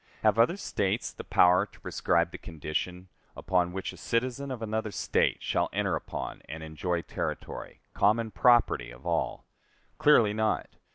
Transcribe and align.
Have 0.23 0.39
other 0.39 0.57
States 0.57 1.13
the 1.13 1.23
power 1.23 1.67
to 1.67 1.79
prescribe 1.79 2.31
the 2.31 2.39
condition 2.39 3.07
upon 3.37 3.71
which 3.71 3.93
a 3.93 3.97
citizen 3.97 4.49
of 4.49 4.63
another 4.63 4.89
State 4.89 5.43
shall 5.43 5.69
enter 5.71 5.95
upon 5.95 6.41
and 6.49 6.63
enjoy 6.63 7.03
territory 7.03 7.81
common 7.93 8.31
property 8.31 8.89
of 8.89 9.05
all? 9.05 9.45
Clearly 9.99 10.33
not. 10.33 10.69